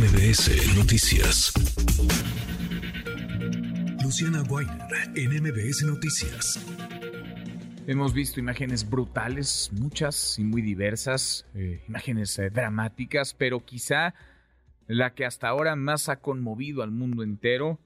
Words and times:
MBS 0.00 0.78
Noticias. 0.78 1.52
Luciana 4.02 4.42
Weiner 4.48 5.10
en 5.14 5.42
MBS 5.42 5.82
Noticias. 5.84 6.66
Hemos 7.86 8.14
visto 8.14 8.40
imágenes 8.40 8.88
brutales, 8.88 9.70
muchas 9.78 10.38
y 10.38 10.44
muy 10.44 10.62
diversas, 10.62 11.44
eh, 11.54 11.84
imágenes 11.86 12.38
eh, 12.38 12.48
dramáticas, 12.48 13.34
pero 13.34 13.62
quizá 13.66 14.14
la 14.86 15.12
que 15.12 15.26
hasta 15.26 15.48
ahora 15.48 15.76
más 15.76 16.08
ha 16.08 16.20
conmovido 16.20 16.82
al 16.82 16.92
mundo 16.92 17.22
entero 17.22 17.78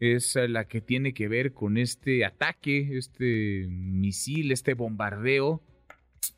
es 0.00 0.36
eh, 0.36 0.48
la 0.48 0.68
que 0.68 0.80
tiene 0.80 1.12
que 1.12 1.28
ver 1.28 1.52
con 1.52 1.76
este 1.76 2.24
ataque, 2.24 2.96
este 2.96 3.66
misil, 3.68 4.52
este 4.52 4.72
bombardeo 4.72 5.62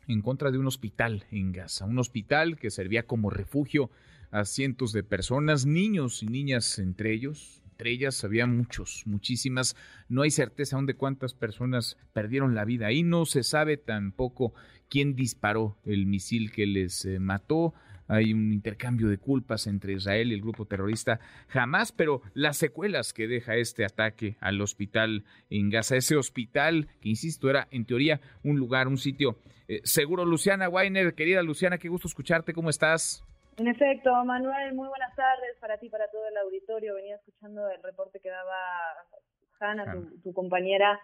en 0.07 0.21
contra 0.21 0.51
de 0.51 0.57
un 0.57 0.67
hospital 0.67 1.25
en 1.31 1.51
Gaza, 1.51 1.85
un 1.85 1.99
hospital 1.99 2.57
que 2.57 2.69
servía 2.69 3.03
como 3.03 3.29
refugio 3.29 3.89
a 4.31 4.45
cientos 4.45 4.93
de 4.93 5.03
personas, 5.03 5.65
niños 5.65 6.23
y 6.23 6.27
niñas 6.27 6.79
entre 6.79 7.13
ellos. 7.13 7.61
Entre 7.71 7.91
ellas 7.91 8.23
había 8.23 8.45
muchos, 8.45 9.03
muchísimas. 9.05 9.75
No 10.07 10.21
hay 10.21 10.31
certeza 10.31 10.75
aún 10.75 10.85
de 10.85 10.93
cuántas 10.93 11.33
personas 11.33 11.97
perdieron 12.13 12.53
la 12.53 12.63
vida. 12.63 12.87
Ahí 12.87 13.03
no 13.03 13.25
se 13.25 13.43
sabe 13.43 13.77
tampoco 13.77 14.53
quién 14.87 15.15
disparó 15.15 15.77
el 15.83 16.05
misil 16.05 16.51
que 16.51 16.67
les 16.67 17.05
eh, 17.05 17.19
mató 17.19 17.73
hay 18.11 18.33
un 18.33 18.51
intercambio 18.51 19.07
de 19.07 19.17
culpas 19.17 19.67
entre 19.67 19.93
Israel 19.93 20.31
y 20.31 20.35
el 20.35 20.41
grupo 20.41 20.65
terrorista 20.65 21.19
jamás, 21.47 21.93
pero 21.93 22.21
las 22.33 22.57
secuelas 22.57 23.13
que 23.13 23.27
deja 23.27 23.55
este 23.55 23.85
ataque 23.85 24.35
al 24.41 24.59
hospital 24.59 25.23
en 25.49 25.69
Gaza, 25.69 25.95
ese 25.95 26.17
hospital 26.17 26.89
que, 26.99 27.07
insisto, 27.07 27.49
era 27.49 27.69
en 27.71 27.85
teoría 27.85 28.19
un 28.43 28.57
lugar, 28.57 28.89
un 28.89 28.97
sitio 28.97 29.37
eh, 29.69 29.79
seguro. 29.85 30.25
Luciana 30.25 30.67
Weiner, 30.67 31.15
querida 31.15 31.41
Luciana, 31.41 31.77
qué 31.77 31.87
gusto 31.87 32.09
escucharte, 32.09 32.53
¿cómo 32.53 32.69
estás? 32.69 33.23
En 33.57 33.67
efecto, 33.67 34.11
Manuel, 34.25 34.73
muy 34.73 34.89
buenas 34.89 35.15
tardes 35.15 35.55
para 35.61 35.77
ti, 35.77 35.87
para 35.87 36.09
todo 36.09 36.27
el 36.27 36.35
auditorio. 36.37 36.95
Venía 36.95 37.15
escuchando 37.15 37.69
el 37.69 37.81
reporte 37.81 38.19
que 38.19 38.29
daba 38.29 38.57
Hanna, 39.61 39.85
tu, 40.23 40.33
compañera, 40.33 40.99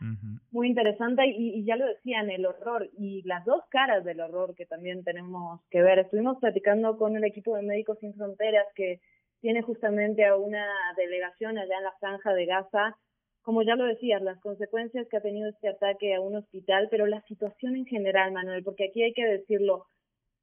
muy 0.51 0.67
interesante 0.67 1.23
y, 1.27 1.63
ya 1.63 1.75
lo 1.75 1.85
decían, 1.85 2.29
el 2.29 2.45
horror 2.45 2.89
y 2.97 3.21
las 3.23 3.45
dos 3.45 3.63
caras 3.69 4.03
del 4.03 4.19
horror 4.19 4.55
que 4.55 4.65
también 4.65 5.03
tenemos 5.03 5.61
que 5.69 5.81
ver. 5.81 5.99
Estuvimos 5.99 6.39
platicando 6.39 6.97
con 6.97 7.15
el 7.15 7.23
equipo 7.23 7.55
de 7.55 7.61
Médicos 7.61 7.99
Sin 7.99 8.13
Fronteras 8.15 8.65
que 8.75 8.99
tiene 9.39 9.61
justamente 9.61 10.25
a 10.25 10.35
una 10.35 10.65
delegación 10.97 11.57
allá 11.57 11.77
en 11.77 11.83
la 11.83 11.97
franja 11.99 12.33
de 12.33 12.45
Gaza. 12.45 12.97
Como 13.43 13.61
ya 13.61 13.75
lo 13.75 13.85
decías, 13.85 14.21
las 14.21 14.39
consecuencias 14.41 15.07
que 15.09 15.17
ha 15.17 15.21
tenido 15.21 15.49
este 15.49 15.69
ataque 15.69 16.15
a 16.15 16.21
un 16.21 16.35
hospital, 16.35 16.87
pero 16.89 17.05
la 17.05 17.21
situación 17.21 17.75
en 17.75 17.85
general, 17.85 18.31
Manuel, 18.31 18.63
porque 18.63 18.85
aquí 18.85 19.03
hay 19.03 19.13
que 19.13 19.25
decirlo, 19.25 19.85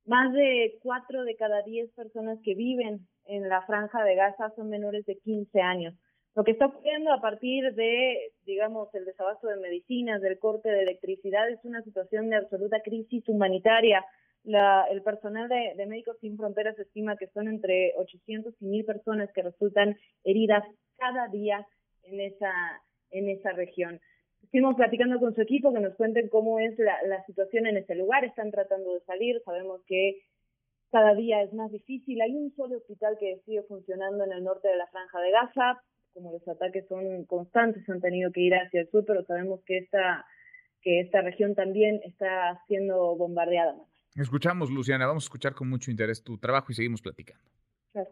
más 0.07 0.33
de 0.33 0.79
cuatro 0.83 1.25
de 1.25 1.37
cada 1.37 1.63
diez 1.63 1.91
personas 1.93 2.39
que 2.45 2.55
viven 2.55 3.07
en 3.27 3.49
la 3.49 3.63
franja 3.63 4.05
de 4.05 4.15
Gaza 4.15 4.51
son 4.55 4.69
menores 4.69 5.05
de 5.07 5.17
15 5.17 5.61
años. 5.61 5.95
Lo 6.35 6.43
que 6.43 6.51
está 6.51 6.67
ocurriendo 6.67 7.13
a 7.13 7.21
partir 7.21 7.75
de, 7.75 8.33
digamos, 8.45 8.93
el 8.95 9.05
desabasto 9.05 9.47
de 9.47 9.57
medicinas, 9.57 10.21
del 10.21 10.39
corte 10.39 10.69
de 10.69 10.83
electricidad, 10.83 11.49
es 11.49 11.65
una 11.65 11.83
situación 11.83 12.29
de 12.29 12.37
absoluta 12.37 12.81
crisis 12.83 13.23
humanitaria. 13.29 14.05
La, 14.43 14.85
el 14.91 15.03
personal 15.03 15.49
de, 15.49 15.75
de, 15.77 15.87
Médicos 15.87 16.19
Sin 16.21 16.37
Fronteras 16.37 16.79
estima 16.79 17.17
que 17.17 17.29
son 17.29 17.49
entre 17.49 17.95
800 17.97 18.53
y 18.61 18.67
1000 18.67 18.85
personas 18.85 19.33
que 19.33 19.43
resultan 19.43 19.97
heridas 20.25 20.65
cada 20.99 21.29
día 21.29 21.67
en 22.03 22.21
esa, 22.21 22.53
en 23.11 23.29
esa 23.29 23.53
región. 23.53 24.01
Estuvimos 24.43 24.75
platicando 24.75 25.19
con 25.21 25.35
su 25.35 25.41
equipo 25.41 25.73
que 25.73 25.81
nos 25.81 25.95
cuenten 25.95 26.29
cómo 26.29 26.59
es 26.59 26.79
la, 26.79 27.01
la 27.05 27.25
situación 27.27 27.67
en 27.67 27.77
ese 27.77 27.95
lugar. 27.95 28.25
Están 28.25 28.51
tratando 28.51 28.93
de 28.93 29.01
salir. 29.01 29.41
Sabemos 29.45 29.83
que 29.87 30.21
cada 30.91 31.15
día 31.15 31.43
es 31.43 31.53
más 31.55 31.71
difícil. 31.71 32.21
Hay 32.21 32.37
un 32.37 32.55
solo 32.55 32.77
hospital 32.77 33.17
que 33.19 33.41
sigue 33.47 33.63
funcionando 33.63 34.25
en 34.25 34.33
el 34.33 34.45
norte 34.45 34.69
de 34.69 34.77
la 34.77 34.87
Franja 34.89 35.21
de 35.21 35.31
Gaza, 35.31 35.83
como 36.15 36.33
los 36.33 36.47
ataques 36.49 36.87
son 36.89 37.25
constantes, 37.25 37.89
han 37.91 38.01
tenido 38.01 38.31
que 38.33 38.41
ir 38.41 38.55
hacia 38.55 38.81
el 38.83 38.91
sur, 38.91 39.05
pero 39.05 39.25
sabemos 39.25 39.61
que 39.67 39.79
esta, 39.79 40.25
que 40.81 41.01
esta 41.01 41.21
región 41.21 41.55
también 41.55 42.01
está 42.05 42.61
siendo 42.67 43.17
bombardeada. 43.17 43.75
Escuchamos, 44.15 44.71
Luciana, 44.71 45.07
vamos 45.07 45.25
a 45.25 45.27
escuchar 45.27 45.55
con 45.55 45.69
mucho 45.69 45.91
interés 45.91 46.23
tu 46.23 46.39
trabajo 46.39 46.71
y 46.71 46.75
seguimos 46.75 47.03
platicando. 47.03 47.45
Claro. 47.93 48.11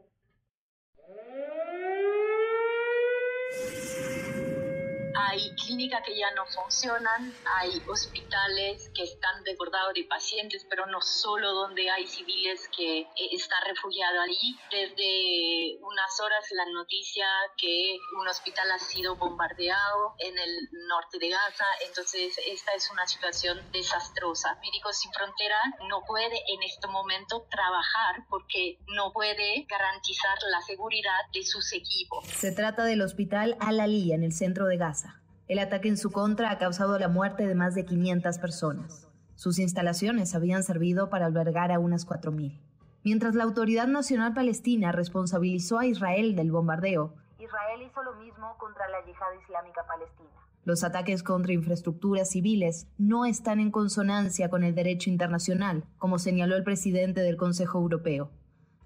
hay 5.32 5.54
clínicas 5.54 6.02
que 6.04 6.16
ya 6.16 6.30
no 6.32 6.44
funcionan, 6.46 7.34
hay 7.46 7.82
hospitales 7.88 8.90
que 8.94 9.04
están 9.04 9.42
desbordados 9.44 9.94
de 9.94 10.04
pacientes, 10.04 10.66
pero 10.68 10.84
no 10.86 11.00
solo 11.00 11.52
donde 11.52 11.88
hay 11.88 12.06
civiles 12.06 12.68
que 12.76 13.00
eh, 13.00 13.08
están 13.32 13.62
refugiados 13.66 14.20
allí. 14.28 14.58
Desde 14.70 15.78
unas 16.02 16.20
horas 16.20 16.44
la 16.56 16.64
noticia 16.72 17.26
que 17.56 17.96
un 18.20 18.26
hospital 18.26 18.70
ha 18.72 18.78
sido 18.78 19.16
bombardeado 19.16 20.14
en 20.18 20.36
el 20.36 20.68
norte 20.88 21.18
de 21.20 21.28
Gaza, 21.28 21.64
entonces 21.86 22.34
esta 22.50 22.72
es 22.72 22.90
una 22.90 23.06
situación 23.06 23.58
desastrosa. 23.72 24.58
Médicos 24.62 24.98
Sin 24.98 25.12
Frontera 25.12 25.56
no 25.88 26.02
puede 26.06 26.34
en 26.48 26.62
este 26.64 26.88
momento 26.88 27.46
trabajar 27.50 28.26
porque 28.28 28.78
no 28.96 29.12
puede 29.12 29.64
garantizar 29.68 30.38
la 30.50 30.60
seguridad 30.62 31.22
de 31.32 31.44
sus 31.44 31.72
equipos. 31.72 32.26
Se 32.26 32.52
trata 32.52 32.84
del 32.84 33.02
hospital 33.02 33.56
Al-Ali 33.60 34.12
en 34.12 34.24
el 34.24 34.32
centro 34.32 34.66
de 34.66 34.78
Gaza. 34.78 35.20
El 35.46 35.58
ataque 35.58 35.88
en 35.88 35.98
su 35.98 36.10
contra 36.10 36.50
ha 36.50 36.58
causado 36.58 36.98
la 36.98 37.08
muerte 37.08 37.46
de 37.46 37.54
más 37.54 37.74
de 37.74 37.84
500 37.84 38.38
personas. 38.38 39.08
Sus 39.36 39.58
instalaciones 39.58 40.34
habían 40.34 40.64
servido 40.64 41.10
para 41.10 41.26
albergar 41.26 41.70
a 41.70 41.78
unas 41.78 42.06
4.000. 42.06 42.71
Mientras 43.04 43.34
la 43.34 43.42
Autoridad 43.42 43.88
Nacional 43.88 44.32
Palestina 44.32 44.92
responsabilizó 44.92 45.78
a 45.78 45.86
Israel 45.86 46.36
del 46.36 46.52
bombardeo, 46.52 47.14
Israel 47.38 47.82
hizo 47.82 48.02
lo 48.04 48.14
mismo 48.14 48.56
contra 48.58 48.88
la 48.88 49.04
yihad 49.04 49.32
islámica 49.42 49.84
palestina. 49.86 50.30
Los 50.64 50.84
ataques 50.84 51.24
contra 51.24 51.52
infraestructuras 51.52 52.30
civiles 52.30 52.86
no 52.98 53.26
están 53.26 53.58
en 53.58 53.72
consonancia 53.72 54.48
con 54.48 54.62
el 54.62 54.76
derecho 54.76 55.10
internacional, 55.10 55.84
como 55.98 56.20
señaló 56.20 56.54
el 56.54 56.62
presidente 56.62 57.22
del 57.22 57.36
Consejo 57.36 57.78
Europeo. 57.78 58.30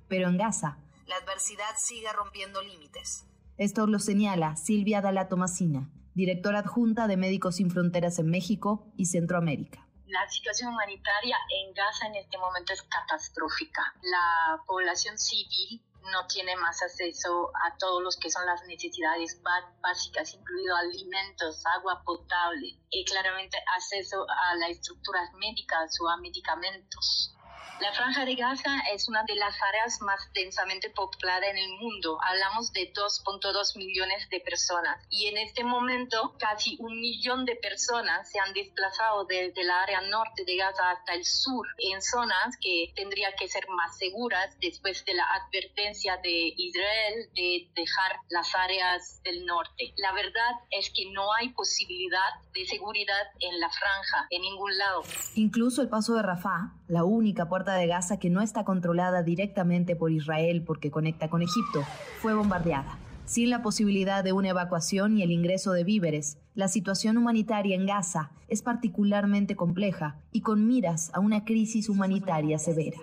Pero 0.09 0.29
en 0.29 0.39
Gaza, 0.39 0.79
la 1.07 1.17
adversidad 1.17 1.77
sigue 1.77 2.11
rompiendo 2.15 2.63
límites. 2.63 3.27
Esto 3.59 3.87
lo 3.87 3.99
señala 3.99 4.57
Silvia 4.57 5.03
Dalla 5.03 5.29
Tomasina, 5.29 5.91
directora 6.15 6.61
adjunta 6.61 7.07
de 7.07 7.19
Médicos 7.19 7.57
Sin 7.57 7.71
Fronteras 7.71 8.19
en 8.19 8.31
México 8.31 8.91
y 8.97 9.07
Centroamérica. 9.07 9.86
La 10.07 10.29
situación 10.31 10.73
humanitaria 10.73 11.37
en 11.51 11.75
Gaza 11.75 12.07
en 12.07 12.15
este 12.15 12.39
momento 12.39 12.73
es 12.73 12.83
catastrófica. 12.83 13.83
La 14.03 14.63
población 14.67 15.19
civil 15.19 15.83
no 16.13 16.27
tiene 16.29 16.55
más 16.57 16.81
acceso 16.83 17.51
a 17.67 17.77
todos 17.77 18.03
los 18.03 18.17
que 18.17 18.31
son 18.31 18.47
las 18.47 18.65
necesidades 18.67 19.41
básicas, 19.81 20.33
incluido 20.35 20.77
alimentos, 20.77 21.65
agua 21.67 22.03
potable 22.05 22.79
y 22.91 23.05
claramente 23.05 23.59
acceso 23.77 24.25
a 24.29 24.55
las 24.57 24.71
estructuras 24.71 25.33
médicas 25.35 26.01
o 26.01 26.09
a 26.09 26.17
medicamentos. 26.19 27.36
La 27.81 27.93
Franja 27.93 28.25
de 28.25 28.35
Gaza 28.35 28.71
es 28.95 29.07
una 29.07 29.23
de 29.25 29.35
las 29.35 29.55
áreas 29.63 30.01
más 30.01 30.19
densamente 30.33 30.89
pobladas 30.91 31.51
en 31.51 31.59
el 31.59 31.71
mundo. 31.79 32.19
Hablamos 32.23 32.73
de 32.73 32.91
2.2 32.93 33.77
millones 33.77 34.29
de 34.31 34.41
personas 34.41 35.05
y 35.11 35.27
en 35.27 35.37
este 35.37 35.63
momento 35.63 36.35
casi 36.39 36.79
un 36.81 36.99
millón 36.99 37.45
de 37.45 37.55
personas 37.57 38.31
se 38.31 38.39
han 38.39 38.55
desplazado 38.55 39.27
desde 39.27 39.63
la 39.63 39.83
área 39.83 40.01
norte 40.01 40.45
de 40.47 40.57
Gaza 40.57 40.91
hasta 40.91 41.15
el 41.15 41.25
sur 41.27 41.67
en 41.79 42.01
zonas 42.01 42.57
que 42.61 42.93
tendrían 42.97 43.33
que 43.39 43.47
ser 43.47 43.69
más 43.69 43.99
seguras 43.99 44.57
después 44.61 45.05
de 45.05 45.15
la 45.15 45.25
advertencia 45.35 46.17
de 46.23 46.55
Israel 46.57 47.29
de 47.35 47.69
dejar 47.75 48.21
las 48.31 48.55
áreas 48.55 49.21
del 49.23 49.45
norte. 49.45 49.93
La 49.97 50.13
verdad 50.13 50.53
es 50.71 50.91
que 50.95 51.11
no 51.13 51.33
hay 51.35 51.51
posibilidad 51.51 52.41
de 52.55 52.65
seguridad 52.65 53.31
en 53.41 53.61
la 53.61 53.69
franja 53.69 54.27
en 54.31 54.41
ningún 54.43 54.77
lado. 54.79 55.03
Incluso 55.35 55.83
el 55.83 55.89
paso 55.89 56.15
de 56.15 56.23
Rafah, 56.23 56.73
la 56.89 57.05
única 57.05 57.49
puerta 57.57 57.73
de 57.73 57.87
Gaza 57.87 58.19
que 58.19 58.29
no 58.29 58.43
está 58.43 58.65
controlada 58.65 59.23
directamente 59.23 59.97
por 59.97 60.13
Israel 60.13 60.63
porque 60.63 60.91
conecta 60.91 61.31
con 61.31 61.41
Egipto, 61.41 61.85
fue 62.21 62.35
bombardeada. 62.35 62.99
Sin 63.25 63.49
la 63.49 63.63
posibilidad 63.63 64.23
de 64.23 64.35
una 64.35 64.51
evacuación 64.51 65.17
y 65.17 65.23
el 65.23 65.31
ingreso 65.31 65.73
de 65.73 65.83
víveres, 65.83 66.37
la 66.55 66.69
situación 66.69 67.17
humanitaria 67.17 67.75
en 67.75 67.87
Gaza 67.87 68.31
es 68.49 68.61
particularmente 68.61 69.57
compleja 69.57 70.17
y 70.33 70.43
con 70.43 70.67
miras 70.67 71.11
a 71.15 71.21
una 71.21 71.47
crisis 71.47 71.89
humanitaria 71.89 72.59
severa 72.59 72.99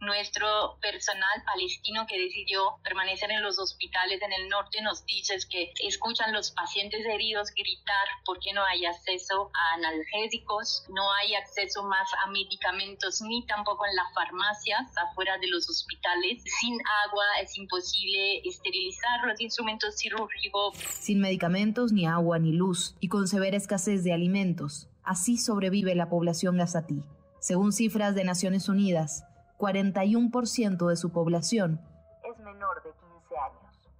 nuestro 0.00 0.78
personal 0.80 1.42
palestino 1.44 2.06
que 2.06 2.18
decidió 2.18 2.78
permanecer 2.82 3.30
en 3.30 3.42
los 3.42 3.58
hospitales 3.58 4.20
en 4.22 4.32
el 4.32 4.48
norte 4.48 4.80
nos 4.82 5.04
dice 5.06 5.36
que 5.50 5.72
escuchan 5.86 6.32
los 6.32 6.50
pacientes 6.52 7.04
heridos 7.04 7.50
gritar 7.50 8.08
porque 8.24 8.52
no 8.52 8.64
hay 8.64 8.86
acceso 8.86 9.50
a 9.54 9.74
analgésicos, 9.74 10.84
no 10.88 11.12
hay 11.14 11.34
acceso 11.34 11.84
más 11.84 12.08
a 12.24 12.30
medicamentos 12.30 13.20
ni 13.22 13.46
tampoco 13.46 13.86
en 13.86 13.96
las 13.96 14.12
farmacias 14.14 14.96
afuera 14.96 15.38
de 15.38 15.48
los 15.48 15.68
hospitales. 15.68 16.42
Sin 16.60 16.78
agua 17.06 17.24
es 17.42 17.56
imposible 17.56 18.40
esterilizar 18.44 19.26
los 19.26 19.40
instrumentos 19.40 19.96
quirúrgicos. 20.00 20.76
Sin 20.78 21.20
medicamentos, 21.20 21.92
ni 21.92 22.06
agua, 22.06 22.38
ni 22.38 22.52
luz 22.52 22.96
y 23.00 23.08
con 23.08 23.28
severa 23.28 23.56
escasez 23.56 24.04
de 24.04 24.12
alimentos. 24.12 24.88
Así 25.02 25.38
sobrevive 25.38 25.94
la 25.94 26.08
población 26.08 26.58
gazatí. 26.58 27.02
Según 27.40 27.72
cifras 27.72 28.14
de 28.14 28.24
Naciones 28.24 28.68
Unidas, 28.68 29.24
41% 29.58 30.88
de 30.88 30.96
su 30.96 31.10
población 31.10 31.80
es 32.22 32.38
menor 32.44 32.80
de 32.84 32.90
15 32.90 33.36
años. 33.36 33.90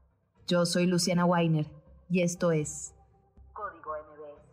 Yo 0.47 0.65
soy 0.65 0.87
Luciana 0.87 1.25
Weiner 1.25 1.67
y 2.09 2.23
esto 2.23 2.53
es 2.53 2.95
Código 3.53 3.91
MBS. 3.91 4.49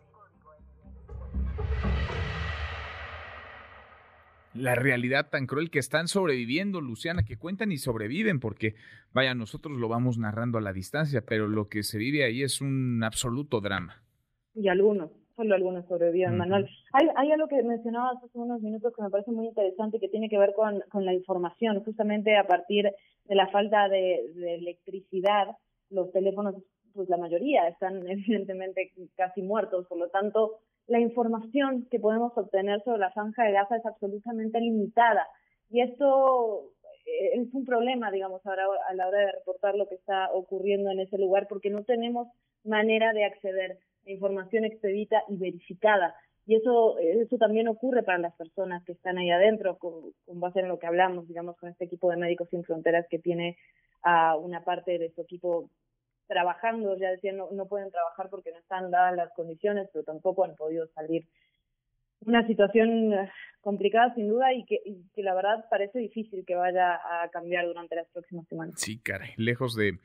La 4.52 4.74
realidad 4.74 5.28
tan 5.30 5.46
cruel 5.46 5.70
que 5.70 5.78
están 5.78 6.08
sobreviviendo, 6.08 6.80
Luciana, 6.80 7.22
que 7.22 7.36
cuentan 7.36 7.70
y 7.70 7.78
sobreviven, 7.78 8.40
porque, 8.40 8.74
vaya, 9.12 9.34
nosotros 9.34 9.78
lo 9.78 9.86
vamos 9.88 10.18
narrando 10.18 10.58
a 10.58 10.62
la 10.62 10.72
distancia, 10.72 11.20
pero 11.24 11.46
lo 11.46 11.68
que 11.68 11.84
se 11.84 11.98
vive 11.98 12.24
ahí 12.24 12.42
es 12.42 12.60
un 12.60 13.04
absoluto 13.04 13.60
drama. 13.60 14.02
Y 14.54 14.66
algunos, 14.68 15.10
solo 15.36 15.54
algunos 15.54 15.86
sobreviven, 15.86 16.36
Manuel. 16.36 16.66
Hay, 16.92 17.08
hay 17.14 17.30
algo 17.30 17.46
que 17.46 17.62
mencionabas 17.62 18.22
hace 18.24 18.38
unos 18.38 18.62
minutos 18.62 18.92
que 18.94 19.02
me 19.02 19.10
parece 19.10 19.30
muy 19.30 19.46
interesante, 19.46 20.00
que 20.00 20.08
tiene 20.08 20.28
que 20.28 20.38
ver 20.38 20.54
con, 20.54 20.82
con 20.90 21.04
la 21.04 21.12
información, 21.12 21.84
justamente 21.84 22.36
a 22.36 22.46
partir 22.46 22.90
de 23.24 23.34
la 23.34 23.48
falta 23.48 23.88
de, 23.88 24.54
electricidad, 24.54 25.48
los 25.90 26.10
teléfonos, 26.12 26.54
pues 26.94 27.08
la 27.08 27.18
mayoría 27.18 27.68
están 27.68 27.96
evidentemente 28.08 28.92
casi 29.14 29.42
muertos, 29.42 29.86
por 29.86 29.98
lo 29.98 30.08
tanto, 30.08 30.58
la 30.86 31.00
información 31.00 31.86
que 31.90 32.00
podemos 32.00 32.32
obtener 32.36 32.82
sobre 32.82 33.00
la 33.00 33.10
franja 33.10 33.44
de 33.44 33.52
Gaza 33.52 33.76
es 33.76 33.86
absolutamente 33.86 34.60
limitada. 34.60 35.26
Y 35.68 35.80
esto 35.80 36.70
eh, 37.04 37.40
es 37.40 37.52
un 37.52 37.64
problema, 37.64 38.10
digamos, 38.12 38.44
ahora 38.46 38.66
a 38.88 38.94
la 38.94 39.08
hora 39.08 39.18
de 39.18 39.32
reportar 39.32 39.74
lo 39.74 39.88
que 39.88 39.96
está 39.96 40.30
ocurriendo 40.32 40.90
en 40.90 41.00
ese 41.00 41.18
lugar, 41.18 41.48
porque 41.48 41.70
no 41.70 41.82
tenemos 41.82 42.28
manera 42.64 43.12
de 43.12 43.24
acceder 43.24 43.78
información 44.12 44.64
expedita 44.64 45.22
y 45.28 45.36
verificada. 45.36 46.14
Y 46.46 46.54
eso, 46.54 46.96
eso 46.98 47.38
también 47.38 47.66
ocurre 47.68 48.02
para 48.02 48.18
las 48.18 48.34
personas 48.36 48.84
que 48.84 48.92
están 48.92 49.18
ahí 49.18 49.30
adentro, 49.30 49.78
con, 49.78 50.12
base 50.26 50.60
en 50.60 50.68
lo 50.68 50.78
que 50.78 50.86
hablamos, 50.86 51.26
digamos, 51.26 51.56
con 51.56 51.68
este 51.68 51.84
equipo 51.84 52.10
de 52.10 52.16
Médicos 52.16 52.48
Sin 52.50 52.64
Fronteras 52.64 53.06
que 53.10 53.18
tiene 53.18 53.56
a 54.02 54.36
una 54.36 54.62
parte 54.62 54.98
de 54.98 55.10
su 55.10 55.22
equipo 55.22 55.68
trabajando, 56.28 56.96
ya 56.96 57.10
decía, 57.10 57.32
no, 57.32 57.48
no 57.50 57.66
pueden 57.66 57.90
trabajar 57.90 58.28
porque 58.30 58.52
no 58.52 58.58
están 58.58 58.90
dadas 58.90 59.16
las 59.16 59.32
condiciones, 59.34 59.88
pero 59.92 60.04
tampoco 60.04 60.44
han 60.44 60.54
podido 60.54 60.86
salir 60.88 61.26
una 62.24 62.46
situación 62.46 63.12
complicada 63.66 64.14
sin 64.14 64.28
duda 64.28 64.54
y 64.54 64.64
que, 64.64 64.80
la 65.16 65.34
verdad 65.34 65.64
parece 65.68 65.98
difícil 65.98 66.44
que 66.46 66.54
vaya 66.54 66.94
a 66.94 67.28
cambiar 67.32 67.66
durante 67.66 67.96
las 67.96 68.06
próximas 68.10 68.46
semanas. 68.46 68.76
Sí, 68.76 69.00
caray, 69.00 69.30
lejos 69.36 69.74
de, 69.74 69.98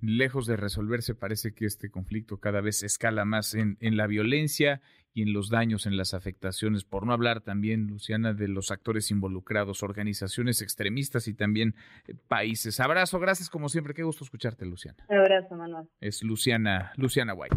lejos 0.00 0.46
de 0.46 0.56
resolverse 0.56 1.14
parece 1.14 1.52
que 1.52 1.66
este 1.66 1.90
conflicto 1.90 2.38
cada 2.38 2.62
vez 2.62 2.82
escala 2.82 3.26
más 3.26 3.54
en, 3.54 3.76
en 3.80 3.98
la 3.98 4.06
violencia 4.06 4.80
y 5.12 5.24
en 5.24 5.34
los 5.34 5.50
daños, 5.50 5.84
en 5.84 5.98
las 5.98 6.14
afectaciones, 6.14 6.84
por 6.84 7.04
no 7.04 7.12
hablar 7.12 7.42
también, 7.42 7.86
Luciana, 7.86 8.32
de 8.32 8.48
los 8.48 8.70
actores 8.70 9.10
involucrados, 9.10 9.82
organizaciones 9.82 10.62
extremistas 10.62 11.28
y 11.28 11.34
también 11.34 11.74
eh, 12.08 12.14
países. 12.28 12.80
Abrazo, 12.80 13.20
gracias 13.20 13.50
como 13.50 13.68
siempre, 13.68 13.92
qué 13.92 14.04
gusto 14.04 14.24
escucharte, 14.24 14.64
Luciana. 14.64 15.04
Abrazo, 15.10 15.54
Manuel. 15.54 15.86
Es 16.00 16.22
Luciana, 16.22 16.92
Luciana 16.96 17.34
White. 17.34 17.56